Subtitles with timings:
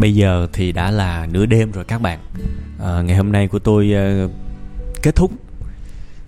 [0.00, 2.18] Bây giờ thì đã là nửa đêm rồi các bạn.
[2.84, 3.94] À, Ngày hôm nay của tôi
[4.24, 4.30] uh,
[5.02, 5.32] kết thúc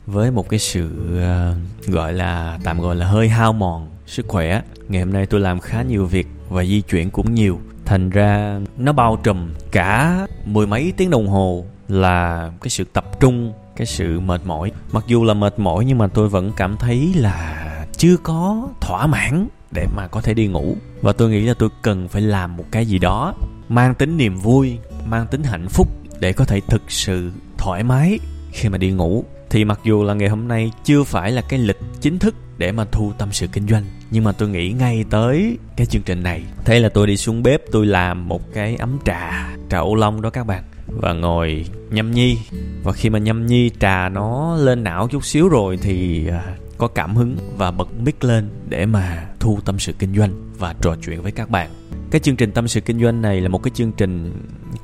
[0.06, 4.62] với một cái sự uh, gọi là tạm gọi là hơi hao mòn sức khỏe.
[4.88, 7.61] Ngày hôm nay tôi làm khá nhiều việc và di chuyển cũng nhiều.
[7.84, 13.20] Thành ra nó bao trùm cả mười mấy tiếng đồng hồ là cái sự tập
[13.20, 14.73] trung, cái sự mệt mỏi.
[14.92, 19.06] Mặc dù là mệt mỏi nhưng mà tôi vẫn cảm thấy là chưa có thỏa
[19.06, 20.77] mãn để mà có thể đi ngủ.
[21.02, 23.34] Và tôi nghĩ là tôi cần phải làm một cái gì đó
[23.73, 25.89] mang tính niềm vui, mang tính hạnh phúc
[26.20, 28.19] để có thể thực sự thoải mái
[28.53, 29.25] khi mà đi ngủ.
[29.51, 32.73] Thì mặc dù là ngày hôm nay chưa phải là cái lịch chính thức để
[32.73, 36.23] mà thu tâm sự kinh doanh, nhưng mà tôi nghĩ ngay tới cái chương trình
[36.23, 36.42] này.
[36.64, 40.23] Thế là tôi đi xuống bếp, tôi làm một cái ấm trà trà ô long
[40.23, 42.39] đó các bạn, và ngồi nhâm nhi.
[42.83, 46.89] Và khi mà nhâm nhi, trà nó lên não chút xíu rồi thì à, có
[46.89, 50.97] cảm hứng và bật mic lên để mà thu tâm sự kinh doanh và trò
[51.07, 51.70] chuyện với các bạn
[52.12, 54.32] cái chương trình tâm sự kinh doanh này là một cái chương trình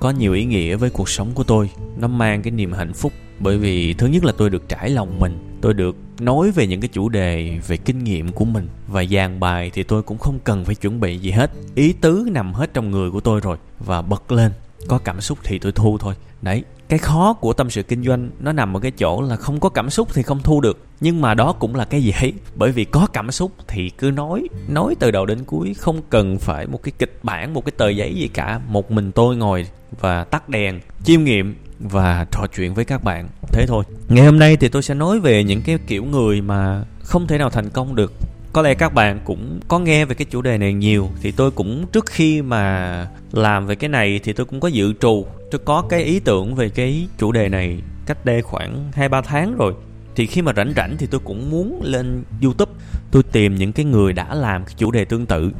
[0.01, 1.71] có nhiều ý nghĩa với cuộc sống của tôi.
[1.97, 5.21] Nó mang cái niềm hạnh phúc, bởi vì thứ nhất là tôi được trải lòng
[5.21, 8.69] mình, tôi được nói về những cái chủ đề về kinh nghiệm của mình.
[8.89, 11.51] Và dàn bài thì tôi cũng không cần phải chuẩn bị gì hết.
[11.75, 14.53] Ý tứ nằm hết trong người của tôi rồi và bật lên.
[14.89, 16.15] Có cảm xúc thì tôi thu thôi.
[16.43, 19.61] Đấy cái khó của tâm sự kinh doanh nó nằm ở cái chỗ là không
[19.61, 20.79] có cảm xúc thì không thu được.
[21.01, 24.43] Nhưng mà đó cũng là cái dễ bởi vì có cảm xúc thì cứ nói
[24.69, 27.89] nói từ đầu đến cuối, không cần phải một cái kịch bản, một cái tờ
[27.89, 28.61] giấy gì cả.
[28.69, 29.67] Một mình tôi ngồi
[30.01, 33.29] và tắt đèn, chiêm nghiệm và trò chuyện với các bạn.
[33.53, 33.85] Thế thôi.
[34.09, 37.39] Ngày hôm nay thì tôi sẽ nói về những cái kiểu người mà không thể
[37.39, 38.13] nào thành công được
[38.59, 41.51] có lẽ các bạn cũng có nghe về cái chủ đề này nhiều, thì tôi
[41.51, 45.27] cũng trước khi mà làm về cái này thì tôi cũng có dự trù.
[45.51, 49.21] Tôi có cái ý tưởng về cái chủ đề này cách đây khoảng hai, ba
[49.21, 49.75] tháng rồi.
[50.17, 52.73] Thì khi mà rảnh rảnh thì tôi cũng muốn lên youtube,
[53.11, 55.51] tôi tìm những cái người đã làm cái chủ đề tương tự.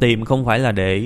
[0.00, 1.02] Tìm không phải là để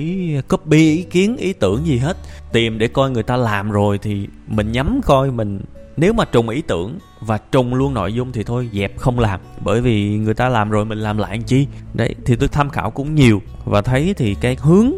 [0.49, 2.17] copy ý kiến, ý tưởng gì hết.
[2.51, 5.59] Tìm để coi người ta làm rồi thì mình nhắm coi, mình
[5.97, 9.39] nếu mà trùng ý tưởng và trùng luôn nội dung thì thôi dẹp không làm.
[9.63, 11.67] Bởi vì người ta làm rồi mình làm lại làm chi?
[11.93, 13.41] Đấy thì tôi tham khảo cũng nhiều.
[13.65, 14.91] Và thấy thì cái hướng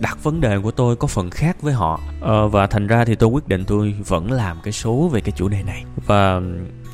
[0.00, 2.00] đặt vấn đề của tôi có phần khác với họ.
[2.20, 5.32] Ờ, và thành ra thì tôi quyết định tôi vẫn làm cái số về cái
[5.36, 5.84] chủ đề này.
[6.06, 6.40] Và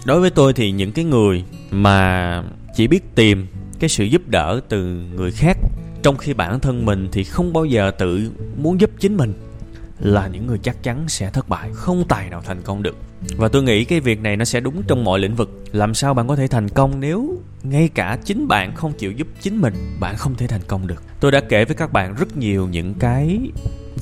[0.06, 2.42] đối với tôi thì những cái người mà
[2.75, 3.47] chỉ biết tìm
[3.78, 5.58] cái sự giúp đỡ từ người khác
[6.03, 9.32] trong khi bản thân mình thì không bao giờ tự muốn giúp chính mình
[10.00, 11.70] là những người chắc chắn sẽ thất bại.
[11.75, 12.97] Không tài nào thành công được.
[13.36, 15.50] Và tôi nghĩ cái việc này nó sẽ đúng trong mọi lĩnh vực.
[15.72, 19.28] Làm sao bạn có thể thành công nếu ngay cả chính bạn không chịu giúp
[19.41, 21.03] chính mình, bạn không thể thành công được?
[21.20, 23.41] Tôi đã kể với các bạn rất nhiều những cái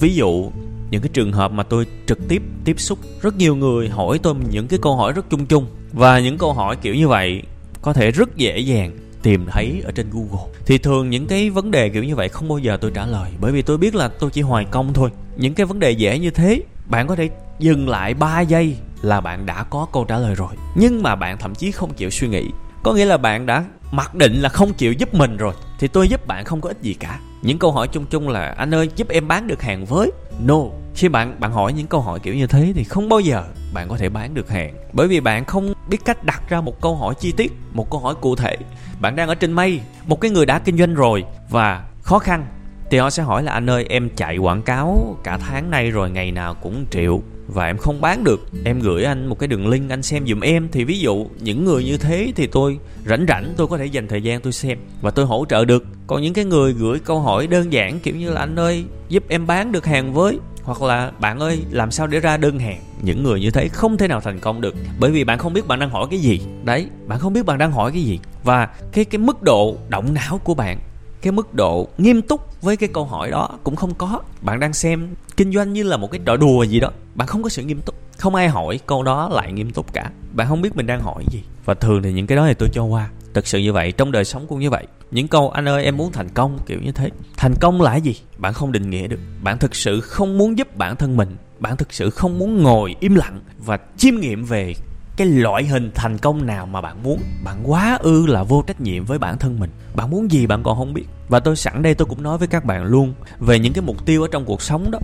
[0.01, 0.51] ví dụ,
[0.91, 2.99] những cái trường hợp mà tôi trực tiếp tiếp xúc.
[3.23, 5.67] Rất nhiều người hỏi tôi những cái câu hỏi rất chung chung.
[5.93, 7.43] Và những câu hỏi kiểu như vậy
[7.83, 10.53] có thể rất dễ dàng tìm thấy ở trên Google.
[10.67, 13.31] Thì thường những cái vấn đề kiểu như vậy không bao giờ tôi trả lời,
[13.41, 16.19] bởi vì tôi biết là tôi chỉ hoài công thôi những cái vấn đề dễ
[16.19, 20.19] như thế, bạn có thể dừng lại 3 giây là bạn đã có câu trả
[20.19, 20.55] lời rồi.
[20.75, 22.51] Nhưng mà bạn thậm chí không chịu suy nghĩ.
[22.83, 26.09] Có nghĩa là bạn đã mặc định là không chịu giúp mình rồi, thì tôi
[26.09, 27.21] giúp bạn không có ích gì cả.
[27.43, 30.11] Những câu hỏi chung chung là, anh ơi, giúp em bán được hàng với?
[30.47, 30.59] No.
[30.95, 33.89] Khi bạn bạn hỏi những câu hỏi kiểu như thế thì không bao giờ bạn
[33.89, 34.75] có thể bán được hàng.
[34.93, 38.01] Bởi vì bạn không biết cách đặt ra một câu hỏi chi tiết, một câu
[38.01, 38.57] hỏi cụ thể.
[39.01, 42.47] Bạn đang ở trên mây, một cái người đã kinh doanh rồi và khó khăn
[42.91, 46.11] thì họ sẽ hỏi là, anh ơi, em chạy quảng cáo cả tháng nay rồi,
[46.11, 48.49] ngày nào cũng triệu và em không bán được.
[48.65, 50.69] Em gửi anh một cái đường link, anh xem giùm em.
[50.73, 54.09] Thì ví dụ những người như thế thì tôi rảnh rảnh tôi có thể dành
[54.09, 55.85] thời gian tôi xem và tôi hỗ trợ được.
[56.07, 59.25] Còn những cái người gửi câu hỏi đơn giản, kiểu như là, anh ơi, giúp
[59.29, 60.39] em bán được hàng với.
[60.63, 62.81] Hoặc là, bạn ơi, làm sao để ra đơn hàng?
[63.03, 64.75] Những người như thế không thể nào thành công được.
[64.99, 66.41] Bởi vì bạn không biết bạn đang hỏi cái gì.
[66.65, 68.19] Đấy, bạn không biết bạn đang hỏi cái gì.
[68.45, 70.79] Và cái cái mức độ động não của bạn
[71.23, 74.21] cái mức độ nghiêm túc với cái câu hỏi đó cũng không có.
[74.41, 76.91] Bạn đang xem kinh doanh như là một cái trò đùa gì đó.
[77.15, 77.95] Bạn không có sự nghiêm túc.
[78.19, 80.11] Không ai hỏi câu đó lại nghiêm túc cả.
[80.33, 81.43] Bạn không biết mình đang hỏi gì.
[81.65, 83.11] Và thường thì những cái đó thì tôi cho qua.
[83.35, 84.87] Thật sự như vậy, trong đời sống cũng như vậy.
[85.11, 87.11] Những câu, anh ơi, em muốn thành công kiểu như thế.
[87.37, 88.17] Thành công là gì?
[88.39, 89.21] Bạn không định nghĩa được.
[89.43, 91.37] Bạn thực sự không muốn giúp bản thân mình.
[91.59, 94.75] Bạn thực sự không muốn ngồi im lặng và chiêm nghiệm về
[95.17, 98.81] cái loại hình thành công nào mà bạn muốn, bạn quá ư là vô trách
[98.81, 99.71] nhiệm với bản thân mình.
[99.95, 101.05] Bạn muốn gì bạn còn không biết.
[101.29, 104.07] Và tôi sẵn đây tôi cũng nói với các bạn luôn, về những cái mục
[104.07, 104.99] tiêu ở trong cuộc sống đó,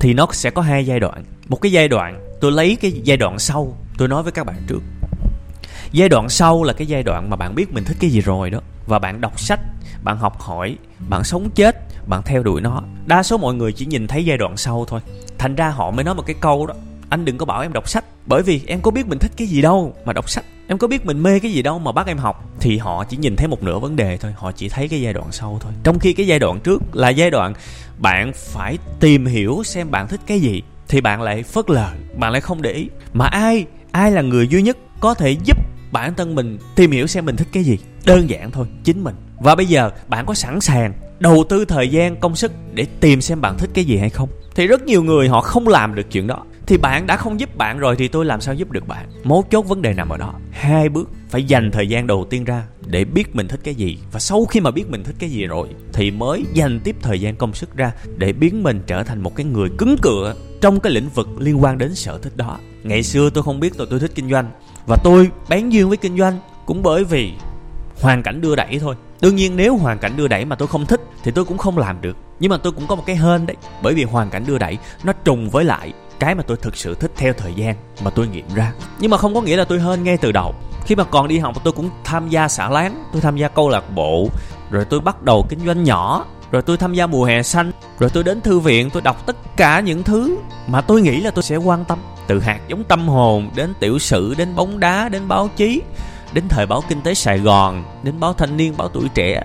[0.00, 1.24] thì nó sẽ có hai giai đoạn.
[1.48, 4.56] Một cái giai đoạn, tôi lấy cái giai đoạn sau, tôi nói với các bạn
[4.66, 4.82] trước.
[5.92, 8.50] Giai đoạn sau là cái giai đoạn mà bạn biết mình thích cái gì rồi
[8.50, 9.60] đó, và bạn đọc sách,
[10.04, 10.76] bạn học hỏi,
[11.08, 11.76] bạn sống chết,
[12.08, 12.82] bạn theo đuổi nó.
[13.06, 15.00] Đa số mọi người chỉ nhìn thấy giai đoạn sau thôi.
[15.38, 16.74] Thành ra họ mới nói một cái câu đó,
[17.08, 19.46] anh đừng có bảo em đọc sách bởi vì em có biết mình thích cái
[19.46, 20.44] gì đâu mà đọc sách.
[20.68, 22.50] Em có biết mình mê cái gì đâu mà bắt em học.
[22.60, 24.34] Thì họ chỉ nhìn thấy một nửa vấn đề thôi.
[24.36, 25.72] Họ chỉ thấy cái giai đoạn sau thôi.
[25.82, 27.54] Trong khi cái giai đoạn trước là giai đoạn
[27.98, 32.32] bạn phải tìm hiểu xem bạn thích cái gì, thì bạn lại phớt lờ, bạn
[32.32, 32.88] lại không để ý.
[33.12, 35.58] Mà ai ai là người duy nhất có thể giúp
[35.92, 37.78] bản thân mình tìm hiểu xem mình thích cái gì?
[38.04, 39.14] Đơn giản thôi, chính mình.
[39.38, 43.20] Và bây giờ bạn có sẵn sàng đầu tư thời gian, công sức để tìm
[43.20, 44.28] xem bạn thích cái gì hay không?
[44.54, 47.56] Thì rất nhiều người họ không làm được chuyện đó thì bạn đã không giúp
[47.56, 49.06] bạn rồi thì tôi làm sao giúp được bạn?
[49.24, 50.34] Mấu chốt vấn đề nằm ở đó.
[50.50, 53.98] Hai bước phải dành thời gian đầu tiên ra để biết mình thích cái gì.
[54.12, 57.20] Và sau khi mà biết mình thích cái gì rồi, thì mới dành tiếp thời
[57.20, 60.80] gian công sức ra để biến mình trở thành một cái người cứng cựa trong
[60.80, 62.58] cái lĩnh vực liên quan đến sở thích đó.
[62.82, 64.50] Ngày xưa tôi không biết tôi tôi thích kinh doanh.
[64.86, 67.32] Và tôi bán duyên với kinh doanh cũng bởi vì
[68.00, 68.94] hoàn cảnh đưa đẩy thôi.
[69.20, 71.78] Đương nhiên nếu hoàn cảnh đưa đẩy mà tôi không thích thì tôi cũng không
[71.78, 72.16] làm được.
[72.40, 73.56] Nhưng mà tôi cũng có một cái hên đấy.
[73.82, 76.94] Bởi vì hoàn cảnh đưa đẩy nó trùng với lại cái mà tôi thực sự
[76.94, 78.72] thích theo thời gian mà tôi nghiệm ra.
[78.98, 80.54] Nhưng mà không có nghĩa là tôi hên ngay từ đầu.
[80.86, 83.68] Khi mà còn đi học tôi cũng tham gia xã láng, tôi tham gia câu
[83.68, 84.28] lạc bộ,
[84.70, 88.10] rồi tôi bắt đầu kinh doanh nhỏ, rồi tôi tham gia mùa hè xanh, rồi
[88.10, 91.42] tôi đến thư viện, tôi đọc tất cả những thứ mà tôi nghĩ là tôi
[91.42, 91.98] sẽ quan tâm.
[92.26, 95.82] Từ hạt giống tâm hồn, đến tiểu sử, đến bóng đá, đến báo chí,
[96.32, 99.42] đến thời báo kinh tế sài gòn, đến báo thanh niên, báo tuổi trẻ.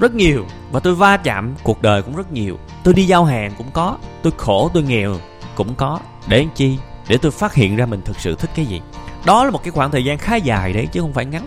[0.00, 0.44] Rất nhiều.
[0.72, 2.58] Và tôi va chạm cuộc đời cũng rất nhiều.
[2.84, 3.96] Tôi đi giao hàng cũng có.
[4.22, 5.14] Tôi khổ, tôi nghèo
[5.54, 5.98] cũng có.
[6.28, 6.78] Để làm chi?
[7.08, 8.80] Để tôi phát hiện ra mình thực sự thích cái gì.
[9.24, 11.46] Đó là một cái khoảng thời gian khá dài đấy chứ không phải ngắn.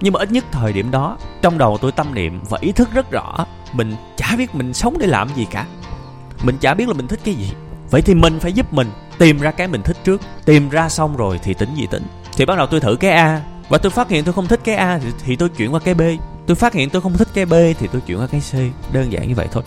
[0.00, 2.88] Nhưng mà ít nhất thời điểm đó trong đầu tôi tâm niệm và ý thức
[2.92, 5.66] rất rõ mình chả biết mình sống để làm gì cả.
[6.42, 7.52] Mình chả biết là mình thích cái gì.
[7.90, 10.20] Vậy thì mình phải giúp mình tìm ra cái mình thích trước.
[10.44, 12.02] Tìm ra xong rồi thì tính gì tính.
[12.36, 13.42] Thì bắt đầu tôi thử cái a.
[13.68, 15.94] Và tôi phát hiện tôi không thích cái a thì, thì tôi chuyển qua cái
[15.94, 16.00] b.
[16.46, 18.52] Tôi phát hiện tôi không thích cái b thì tôi chuyển qua cái c.
[18.92, 19.62] Đơn giản như vậy thôi.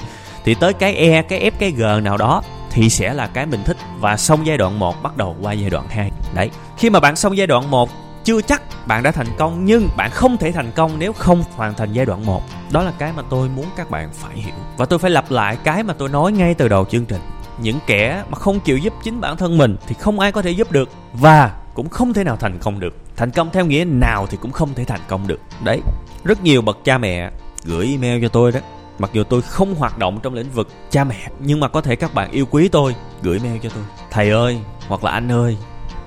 [0.45, 2.43] Thì tới cái e cái f cái g nào đó
[2.75, 5.69] thì sẽ là cái mình thích và xong giai đoạn 1 bắt đầu qua giai
[5.69, 6.11] đoạn 2.
[6.33, 6.49] Đấy.
[6.77, 7.89] Khi mà bạn xong giai đoạn 1
[8.23, 11.73] chưa chắc bạn đã thành công, nhưng bạn không thể thành công nếu không hoàn
[11.73, 12.43] thành giai đoạn 1.
[12.71, 14.53] Đó là cái mà tôi muốn các bạn phải hiểu.
[14.77, 17.21] Và tôi phải lặp lại cái mà tôi nói ngay từ đầu chương trình.
[17.59, 20.51] Những kẻ mà không chịu giúp chính bản thân mình thì không ai có thể
[20.51, 22.95] giúp được và cũng không thể nào thành công được.
[23.15, 25.39] Thành công theo nghĩa nào thì cũng không thể thành công được.
[25.63, 25.81] Đấy.
[26.23, 27.31] Rất nhiều bậc cha mẹ
[27.63, 28.59] gửi email cho tôi đó
[28.99, 31.95] Mặc dù tôi không hoạt động trong lĩnh vực cha mẹ, Nhưng mà có thể
[31.95, 33.83] các bạn yêu quý tôi, Gửi mail cho tôi.
[34.11, 35.57] Thầy ơi, hoặc là anh ơi,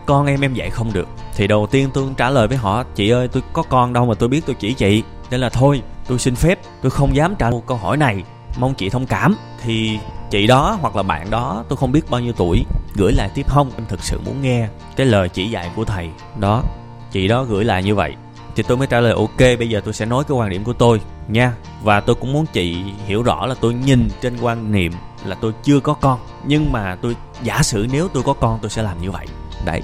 [0.07, 1.09] Con em em dạy không được.
[1.35, 4.15] Thì đầu tiên tôi trả lời với họ, Chị ơi, tôi có con đâu mà
[4.15, 5.03] tôi biết tôi chỉ chị.
[5.31, 8.23] Nên là thôi, tôi xin phép, Tôi không dám trả câu hỏi này.
[8.59, 9.37] Mong chị thông cảm.
[9.63, 9.99] Thì
[10.31, 12.65] chị đó hoặc là bạn đó, tôi không biết bao nhiêu tuổi,
[12.97, 13.71] Gửi lại tiếp không?
[13.77, 16.11] Em thực sự muốn nghe cái lời chỉ dạy của thầy.
[16.39, 16.63] Đó,
[17.11, 18.15] Chị đó gửi lại như vậy
[18.59, 20.73] thì tôi mới trả lời, ok, bây giờ tôi sẽ nói cái quan điểm của
[20.73, 21.53] tôi nha.
[21.83, 22.77] Và tôi cũng muốn chị
[23.07, 24.93] hiểu rõ là tôi nhìn trên quan niệm
[25.25, 26.19] là tôi chưa có con.
[26.47, 29.27] Nhưng mà tôi, giả sử nếu tôi có con, tôi sẽ làm như vậy.
[29.65, 29.81] Đấy.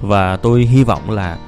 [0.00, 1.38] Và tôi hy vọng là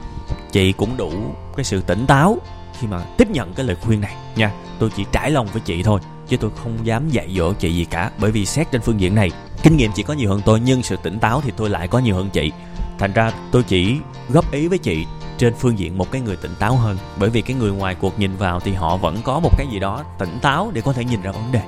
[0.53, 1.13] chị cũng đủ
[1.57, 2.39] cái sự tỉnh táo
[2.81, 4.53] khi mà tiếp nhận cái lời khuyên này nha.
[4.79, 7.85] Tôi chỉ trải lòng với chị thôi, chứ tôi không dám dạy dỗ chị gì
[7.85, 8.11] cả.
[8.21, 9.31] Bởi vì xét trên phương diện này,
[9.63, 11.99] kinh nghiệm chị có nhiều hơn tôi, nhưng sự tỉnh táo thì tôi lại có
[11.99, 12.53] nhiều hơn chị.
[12.99, 13.97] Thành ra tôi chỉ
[14.29, 15.07] góp ý với chị
[15.39, 16.97] trên phương diện một cái người tỉnh táo hơn.
[17.19, 19.79] Bởi vì cái người ngoài cuộc nhìn vào thì họ vẫn có một cái gì
[19.79, 21.63] đó tỉnh táo để có thể nhìn ra vấn đề.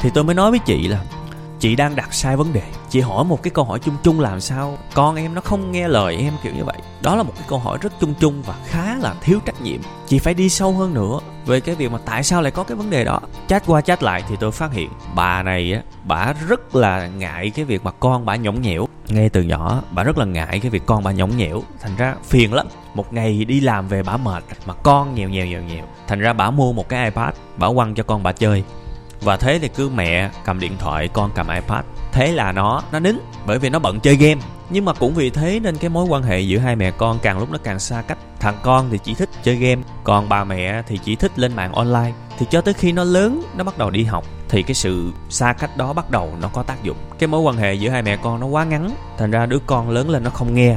[0.00, 1.04] Thì tôi mới nói với chị là
[1.62, 2.62] chị đang đặt sai vấn đề.
[2.90, 4.78] Chị hỏi một cái câu hỏi chung chung làm sao?
[4.94, 6.76] Con em nó không nghe lời em kiểu như vậy.
[7.02, 9.80] Đó là một cái câu hỏi rất chung chung và khá là thiếu trách nhiệm.
[10.06, 12.76] Chị phải đi sâu hơn nữa về cái việc mà tại sao lại có cái
[12.76, 13.20] vấn đề đó.
[13.48, 17.50] Chat qua chat lại thì tôi phát hiện bà này á, bà rất là ngại
[17.50, 18.86] cái việc mà con bà nhõng nhẽo.
[19.08, 21.62] Ngay từ nhỏ, bà rất là ngại cái việc con bà nhõng nhẽo.
[21.80, 22.66] Thành ra phiền lắm.
[22.94, 25.84] Một ngày đi làm về bà mệt mà con nhèo nhèo nhèo nhèo.
[26.08, 28.64] Thành ra bà mua một cái ipad, bà quăng cho con bà chơi
[29.24, 31.84] và thế thì cứ mẹ cầm điện thoại, con cầm ipad.
[32.12, 34.40] Thế là nó nó nín, bởi vì nó bận chơi game.
[34.70, 37.38] Nhưng mà cũng vì thế nên cái mối quan hệ giữa hai mẹ con càng
[37.38, 38.18] lúc nó càng xa cách.
[38.40, 41.72] Thằng con thì chỉ thích chơi game, còn bà mẹ thì chỉ thích lên mạng
[41.72, 42.12] online.
[42.38, 45.52] Thì cho tới khi nó lớn, nó bắt đầu đi học, thì cái sự xa
[45.52, 46.96] cách đó bắt đầu nó có tác dụng.
[47.18, 49.90] Cái mối quan hệ giữa hai mẹ con nó quá ngắn, thành ra đứa con
[49.90, 50.76] lớn lên nó không nghe,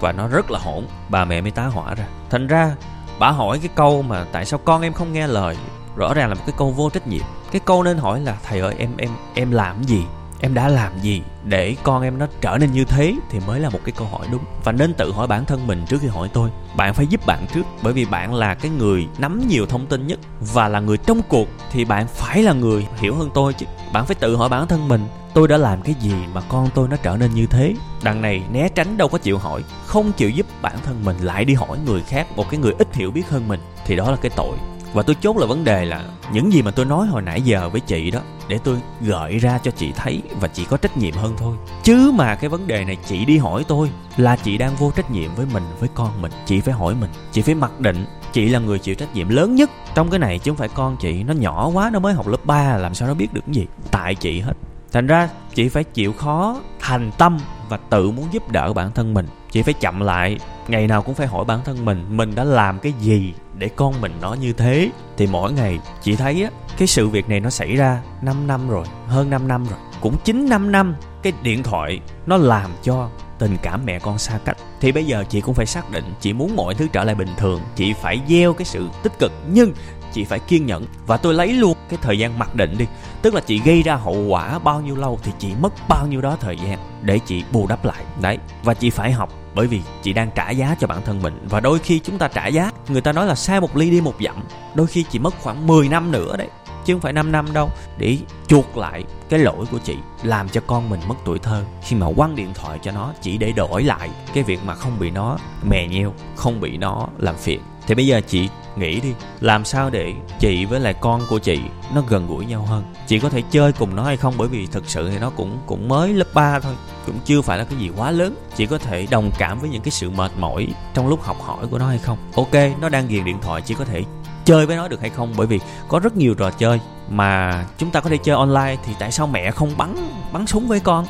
[0.00, 0.86] và nó rất là hỗn.
[1.08, 2.04] Bà mẹ mới tá hỏa ra.
[2.30, 2.74] Thành ra
[3.18, 5.56] bà hỏi cái câu mà tại sao con em không nghe lời?
[5.96, 7.24] Rõ ràng là một cái câu vô trách nhiệm
[7.56, 10.04] cái câu nên hỏi là, thầy ơi, em em em làm gì?
[10.40, 13.14] Em đã làm gì để con em nó trở nên như thế?
[13.30, 14.44] Thì mới là một cái câu hỏi đúng.
[14.64, 16.50] Và nên tự hỏi bản thân mình trước khi hỏi tôi.
[16.76, 20.06] Bạn phải giúp bạn trước, bởi vì bạn là cái người nắm nhiều thông tin
[20.06, 20.18] nhất.
[20.40, 23.66] Và là người trong cuộc, thì bạn phải là người hiểu hơn tôi chứ.
[23.92, 26.88] Bạn phải tự hỏi bản thân mình, tôi đã làm cái gì mà con tôi
[26.88, 27.74] nó trở nên như thế?
[28.02, 29.62] Đằng này, né tránh đâu có chịu hỏi.
[29.86, 32.94] Không chịu giúp bản thân mình lại đi hỏi người khác một cái người ít
[32.94, 33.60] hiểu biết hơn mình.
[33.86, 34.56] Thì đó là cái tội
[34.96, 37.68] và tôi chốt là vấn đề là những gì mà tôi nói hồi nãy giờ
[37.68, 41.14] với chị đó, để tôi gợi ra cho chị thấy và chị có trách nhiệm
[41.14, 41.56] hơn thôi.
[41.82, 45.10] Chứ mà cái vấn đề này chị đi hỏi tôi là chị đang vô trách
[45.10, 46.32] nhiệm với mình, với con mình.
[46.46, 47.10] Chị phải hỏi mình.
[47.32, 50.38] Chị phải mặc định chị là người chịu trách nhiệm lớn nhất trong cái này
[50.38, 51.22] chứ không phải con chị.
[51.22, 53.66] Nó nhỏ quá, nó mới học lớp 3 làm sao nó biết được cái gì?
[53.90, 54.54] Tại chị hết.
[54.92, 57.38] Thành ra chị phải chịu khó thành tâm
[57.68, 59.26] và tự muốn giúp đỡ bản thân mình
[59.56, 60.38] chị phải chậm lại.
[60.68, 64.00] Ngày nào cũng phải hỏi bản thân mình mình đã làm cái gì để con
[64.00, 64.90] mình nó như thế?
[65.16, 68.68] Thì mỗi ngày, chị thấy á, cái sự việc này nó xảy ra 5 năm
[68.68, 73.08] rồi, hơn 5 năm rồi, cũng 9 năm năm, cái điện thoại nó làm cho
[73.38, 74.56] tình cảm mẹ con xa cách.
[74.80, 77.30] Thì bây giờ chị cũng phải xác định chị muốn mọi thứ trở lại bình
[77.36, 79.32] thường, chị phải gieo cái sự tích cực.
[79.50, 79.72] Nhưng
[80.12, 82.86] chị phải kiên nhẫn và tôi lấy luôn cái thời gian mặc định đi.
[83.22, 86.20] Tức là chị gây ra hậu quả bao nhiêu lâu thì chị mất bao nhiêu
[86.20, 88.04] đó thời gian để chị bù đắp lại.
[88.20, 91.46] Đấy, và chị phải học bởi vì chị đang trả giá cho bản thân mình.
[91.50, 94.00] Và đôi khi chúng ta trả giá, người ta nói là sai một ly đi
[94.00, 94.36] một dặm.
[94.74, 96.48] Đôi khi chị mất khoảng 10 năm nữa đấy,
[96.84, 97.70] chứ không phải 5 năm đâu.
[97.98, 101.64] Để chuộc lại cái lỗi của chị, làm cho con mình mất tuổi thơ.
[101.82, 104.98] Khi mà quăng điện thoại cho nó, chỉ để đổi lại cái việc mà không
[104.98, 109.14] bị nó mè nheo, không bị nó làm phiền thì bây giờ chị nghĩ đi,
[109.40, 111.60] làm sao để chị với lại con của chị
[111.94, 112.84] nó gần gũi nhau hơn?
[113.06, 114.34] Chị có thể chơi cùng nó hay không?
[114.36, 116.74] Bởi vì thực sự thì nó cũng cũng mới lớp 3 thôi,
[117.06, 118.36] cũng chưa phải là cái gì quá lớn.
[118.56, 121.66] Chị có thể đồng cảm với những cái sự mệt mỏi trong lúc học hỏi
[121.66, 122.18] của nó hay không?
[122.36, 124.02] Ok, nó đang ghiền điện thoại, chị có thể
[124.44, 125.32] chơi với nó được hay không?
[125.36, 128.92] Bởi vì có rất nhiều trò chơi mà chúng ta có thể chơi online thì
[128.98, 129.96] tại sao mẹ không bắn
[130.32, 131.06] bắn súng với con?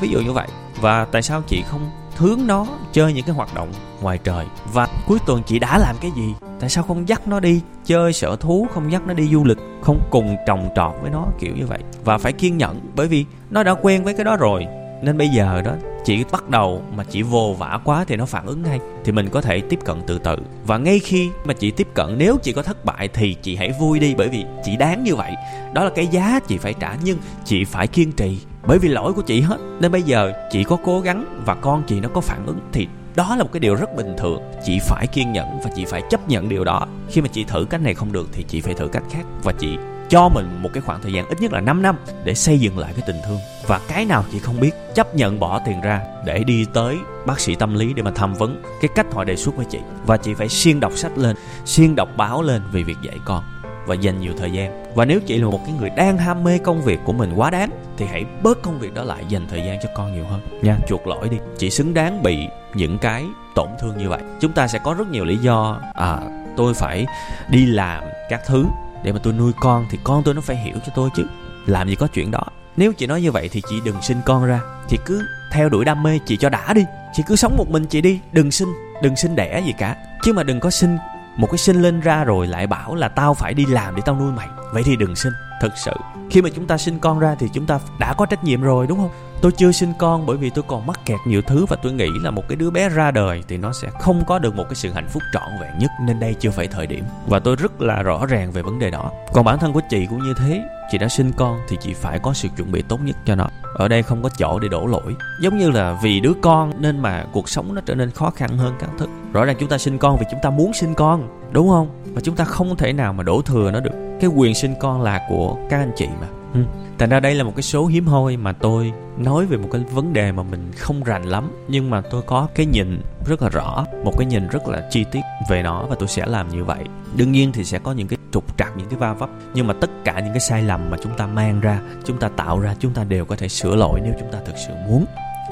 [0.00, 0.48] Ví dụ như vậy.
[0.80, 4.46] Và tại sao chị không hướng nó chơi những cái hoạt động ngoài trời?
[4.72, 6.34] Và cuối tuần chị đã làm cái gì?
[6.60, 9.58] Tại sao không dắt nó đi chơi sở thú, không dắt nó đi du lịch,
[9.82, 11.78] không cùng trồng trọt với nó, kiểu như vậy?
[12.04, 14.66] Và phải kiên nhẫn, bởi vì nó đã quen với cái đó rồi.
[15.02, 15.72] Nên bây giờ đó,
[16.04, 19.28] chị bắt đầu mà chỉ vô vã quá thì nó phản ứng ngay, thì mình
[19.28, 20.36] có thể tiếp cận từ từ.
[20.66, 23.72] Và ngay khi mà chị tiếp cận, nếu chị có thất bại thì chị hãy
[23.80, 25.32] vui đi, bởi vì chị đáng như vậy.
[25.72, 29.12] Đó là cái giá chị phải trả, nhưng chị phải kiên trì, bởi vì lỗi
[29.12, 29.56] của chị hết.
[29.80, 32.88] Nên bây giờ chị có cố gắng và con chị nó có phản ứng thì
[33.18, 34.42] đó là một cái điều rất bình thường.
[34.64, 36.86] Chị phải kiên nhẫn và chị phải chấp nhận điều đó.
[37.10, 39.26] Khi mà chị thử cách này không được thì chị phải thử cách khác.
[39.42, 39.76] Và chị
[40.08, 42.78] cho mình một cái khoảng thời gian ít nhất là 5 năm để xây dựng
[42.78, 43.38] lại cái tình thương.
[43.66, 46.96] Và cái nào chị không biết, chấp nhận bỏ tiền ra để đi tới
[47.26, 49.78] bác sĩ tâm lý để mà tham vấn cái cách họ đề xuất với chị.
[50.06, 53.44] Và chị phải xuyên đọc sách lên xuyên đọc báo lên về việc dạy con
[53.88, 54.94] và dành nhiều thời gian.
[54.94, 57.50] Và nếu chị là một cái người đang ham mê công việc của mình quá
[57.50, 60.40] đáng thì hãy bớt công việc đó lại dành thời gian cho con nhiều hơn.
[60.62, 60.76] Nha.
[60.88, 61.36] Chuộc lỗi đi.
[61.58, 64.20] Chị xứng đáng bị những cái tổn thương như vậy.
[64.40, 66.18] Chúng ta sẽ có rất nhiều lý do à
[66.56, 67.06] tôi phải
[67.50, 68.64] đi làm các thứ
[69.02, 71.26] để mà tôi nuôi con thì con tôi nó phải hiểu cho tôi chứ.
[71.66, 72.42] Làm gì có chuyện đó.
[72.76, 74.60] Nếu chị nói như vậy thì chị đừng sinh con ra.
[74.88, 76.84] Chị cứ theo đuổi đam mê chị cho đã đi.
[77.12, 78.20] Chị cứ sống một mình chị đi.
[78.32, 78.68] Đừng sinh
[79.02, 79.96] đừng sinh đẻ gì cả.
[80.22, 80.98] Chứ mà đừng có sinh
[81.38, 84.16] một cái sinh lên ra rồi lại bảo là tao phải đi làm để tao
[84.16, 84.48] nuôi mày.
[84.72, 85.92] Vậy thì đừng sinh, thật sự.
[86.30, 88.86] Khi mà chúng ta sinh con ra thì chúng ta đã có trách nhiệm rồi,
[88.86, 89.10] đúng không?
[89.40, 92.08] Tôi chưa sinh con bởi vì tôi còn mắc kẹt nhiều thứ và tôi nghĩ
[92.22, 94.74] là một cái đứa bé ra đời thì nó sẽ không có được một cái
[94.74, 97.04] sự hạnh phúc trọn vẹn nhất, nên đây chưa phải thời điểm.
[97.26, 99.10] Và tôi rất là rõ ràng về vấn đề đó.
[99.32, 102.18] Còn bản thân của chị cũng như thế, chị đã sinh con thì chị phải
[102.18, 103.48] có sự chuẩn bị tốt nhất cho nó.
[103.74, 105.16] Ở đây không có chỗ để đổ lỗi.
[105.42, 108.58] Giống như là vì đứa con nên mà cuộc sống nó trở nên khó khăn
[108.58, 111.28] hơn các thứ rõ ràng chúng ta sinh con vì chúng ta muốn sinh con,
[111.52, 111.88] đúng không?
[112.14, 114.18] Và chúng ta không thể nào mà đổ thừa nó được.
[114.20, 116.60] Cái quyền sinh con là của các anh chị mà ừ.
[116.98, 119.82] thành ra đây là một cái số hiếm hoi mà tôi nói về một cái
[119.92, 123.48] vấn đề mà mình không rành lắm, nhưng mà tôi có cái nhìn rất là
[123.48, 126.64] rõ, một cái nhìn rất là chi tiết về nó và tôi sẽ làm như
[126.64, 126.84] vậy.
[127.16, 129.74] Đương nhiên thì sẽ có những cái trục trặc, những cái va vấp, nhưng mà
[129.80, 132.74] tất cả những cái sai lầm mà chúng ta mang ra, chúng ta tạo ra,
[132.78, 135.04] chúng ta đều có thể sửa lỗi nếu chúng ta thực sự muốn.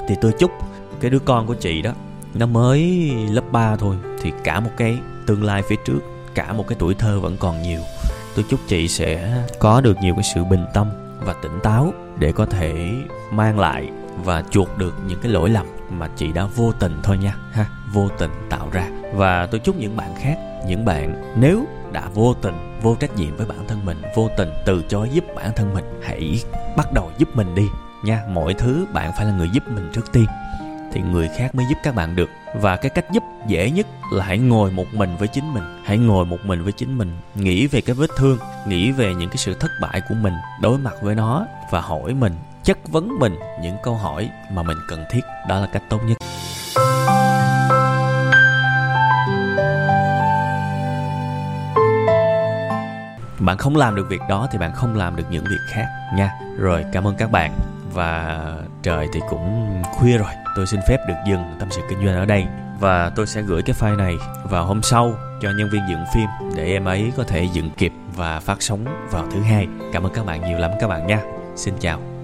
[0.07, 0.51] Thì tôi chúc
[0.99, 1.91] cái đứa con của chị đó,
[2.33, 5.99] nó mới lớp 3 thôi, thì cả một cái tương lai phía trước,
[6.35, 7.79] cả một cái tuổi thơ vẫn còn nhiều
[8.37, 10.89] tôi chúc chị sẽ có được nhiều cái sự bình tâm
[11.19, 12.91] và tỉnh táo để có thể
[13.31, 13.89] mang lại
[14.23, 17.65] và chuộc được những cái lỗi lầm mà chị đã vô tình thôi nha, ha,
[17.93, 18.87] vô tình tạo ra.
[19.13, 23.37] Và tôi chúc những bạn khác, những bạn nếu đã vô tình, vô trách nhiệm
[23.37, 26.39] với bản thân mình, vô tình từ chối giúp bản thân mình, hãy
[26.77, 27.65] bắt đầu giúp mình đi
[28.03, 28.23] nha.
[28.33, 30.25] Mọi thứ bạn phải là người giúp mình trước tiên,
[30.93, 34.25] thì người khác mới giúp các bạn được và cái cách giúp dễ nhất là
[34.25, 35.63] hãy ngồi một mình với chính mình.
[35.85, 37.17] Hãy ngồi một mình với chính mình.
[37.35, 38.37] Nghĩ về cái vết thương,
[38.67, 42.13] nghĩ về những cái sự thất bại của mình, đối mặt với nó và hỏi
[42.13, 45.21] mình, chất vấn mình những câu hỏi mà mình cần thiết.
[45.49, 46.17] Đó là cách tốt nhất.
[53.39, 55.85] Bạn không làm được việc đó thì bạn không làm được những việc khác
[56.15, 56.31] nha.
[56.57, 57.53] Rồi, cảm ơn các bạn.
[57.93, 58.41] Và
[58.83, 62.25] trời thì cũng khuya rồi tôi xin phép được dừng tâm sự kinh doanh ở
[62.25, 62.45] đây
[62.79, 66.27] và tôi sẽ gửi cái file này vào hôm sau cho nhân viên dựng phim
[66.55, 69.67] để em ấy có thể dựng kịp và phát sóng vào thứ hai.
[69.93, 71.19] Cảm ơn các bạn nhiều lắm các bạn nha.
[71.55, 72.16] Xin chào.